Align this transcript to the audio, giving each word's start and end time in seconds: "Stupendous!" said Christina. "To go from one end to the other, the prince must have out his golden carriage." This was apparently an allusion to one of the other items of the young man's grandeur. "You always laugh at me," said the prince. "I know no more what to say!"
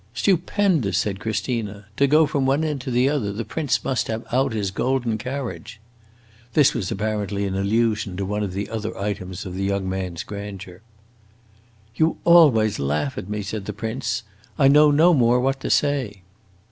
"Stupendous!" 0.15 0.97
said 0.97 1.19
Christina. 1.19 1.85
"To 1.97 2.07
go 2.07 2.25
from 2.25 2.47
one 2.47 2.63
end 2.63 2.81
to 2.81 2.89
the 2.89 3.07
other, 3.07 3.31
the 3.31 3.45
prince 3.45 3.83
must 3.85 4.07
have 4.07 4.25
out 4.31 4.51
his 4.51 4.71
golden 4.71 5.19
carriage." 5.19 5.79
This 6.55 6.73
was 6.73 6.89
apparently 6.91 7.45
an 7.45 7.53
allusion 7.53 8.17
to 8.17 8.25
one 8.25 8.41
of 8.41 8.53
the 8.53 8.67
other 8.71 8.97
items 8.97 9.45
of 9.45 9.53
the 9.53 9.63
young 9.63 9.87
man's 9.87 10.23
grandeur. 10.23 10.81
"You 11.95 12.17
always 12.25 12.79
laugh 12.79 13.15
at 13.15 13.29
me," 13.29 13.43
said 13.43 13.65
the 13.65 13.73
prince. 13.73 14.23
"I 14.57 14.67
know 14.67 14.89
no 14.89 15.13
more 15.13 15.39
what 15.39 15.59
to 15.59 15.69
say!" 15.69 16.23